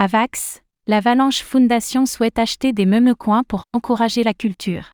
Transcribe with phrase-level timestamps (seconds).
[0.00, 4.92] Avax, l'Avalanche Foundation souhaite acheter des meme-coins pour encourager la culture.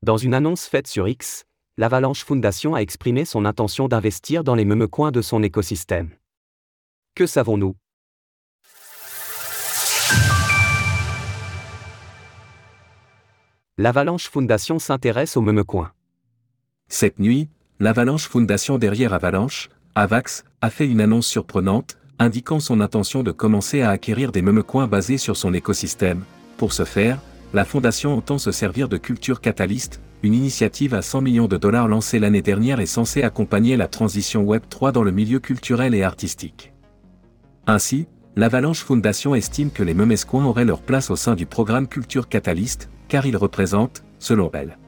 [0.00, 1.44] Dans une annonce faite sur X,
[1.76, 6.14] l'Avalanche Foundation a exprimé son intention d'investir dans les meme-coins de son écosystème.
[7.14, 7.76] Que savons-nous?
[13.76, 15.92] L'Avalanche Foundation s'intéresse aux meme-coins.
[16.88, 23.22] Cette nuit, l'Avalanche Foundation derrière Avalanche, Avax, a fait une annonce surprenante, indiquant son intention
[23.22, 26.24] de commencer à acquérir des meme-coins basés sur son écosystème.
[26.56, 27.20] Pour ce faire,
[27.52, 31.88] la fondation entend se servir de Culture Catalyst, une initiative à 100 millions de dollars
[31.88, 36.02] lancée l'année dernière et censée accompagner la transition Web 3 dans le milieu culturel et
[36.02, 36.72] artistique.
[37.66, 42.28] Ainsi, l'Avalanche Foundation estime que les memescoins auraient leur place au sein du programme Culture
[42.28, 44.78] Catalyst, car ils représentent, selon elle,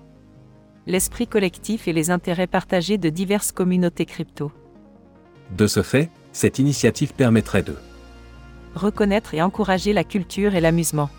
[0.89, 4.51] l'esprit collectif et les intérêts partagés de diverses communautés crypto.
[5.57, 7.75] De ce fait, cette initiative permettrait de
[8.77, 11.11] reconnaître et encourager la culture et l'amusement.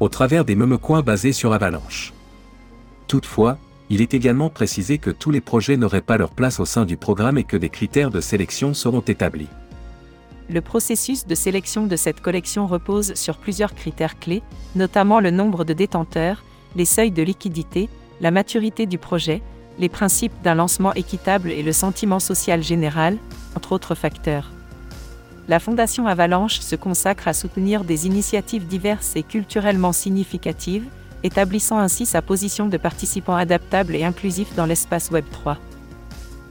[0.00, 2.12] Au travers des memecoins basés sur Avalanche.
[3.06, 3.58] Toutefois,
[3.90, 6.96] il est également précisé que tous les projets n'auraient pas leur place au sein du
[6.96, 9.46] programme et que des critères de sélection seront établis.
[10.50, 14.42] Le processus de sélection de cette collection repose sur plusieurs critères clés,
[14.74, 16.42] notamment le nombre de détenteurs,
[16.74, 17.88] les seuils de liquidité,
[18.20, 19.42] la maturité du projet,
[19.78, 23.18] les principes d'un lancement équitable et le sentiment social général,
[23.56, 24.50] entre autres facteurs.
[25.46, 30.86] La Fondation Avalanche se consacre à soutenir des initiatives diverses et culturellement significatives,
[31.22, 35.58] établissant ainsi sa position de participant adaptable et inclusif dans l'espace Web 3.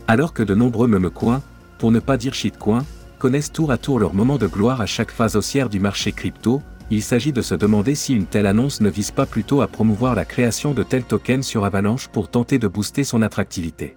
[0.07, 1.41] Alors que de nombreux memecoins,
[1.79, 2.85] pour ne pas dire shitcoins,
[3.17, 6.61] connaissent tour à tour leur moment de gloire à chaque phase haussière du marché crypto,
[6.91, 10.13] il s'agit de se demander si une telle annonce ne vise pas plutôt à promouvoir
[10.13, 13.95] la création de tels tokens sur Avalanche pour tenter de booster son attractivité.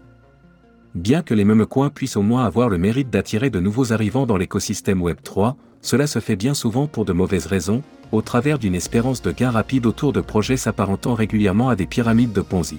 [0.96, 4.38] Bien que les memecoins puissent au moins avoir le mérite d'attirer de nouveaux arrivants dans
[4.38, 9.20] l'écosystème Web3, cela se fait bien souvent pour de mauvaises raisons, au travers d'une espérance
[9.20, 12.78] de gain rapide autour de projets s'apparentant régulièrement à des pyramides de Ponzi.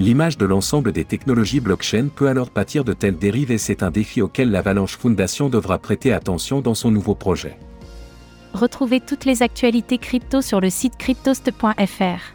[0.00, 3.92] L'image de l'ensemble des technologies blockchain peut alors pâtir de telles dérives et c'est un
[3.92, 7.56] défi auquel l'Avalanche Foundation devra prêter attention dans son nouveau projet.
[8.54, 12.34] Retrouvez toutes les actualités crypto sur le site cryptost.fr.